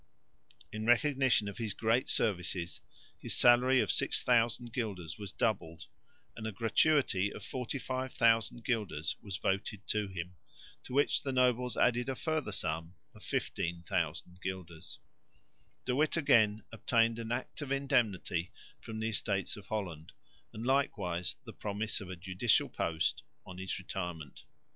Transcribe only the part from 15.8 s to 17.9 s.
De Witt again obtained an Act of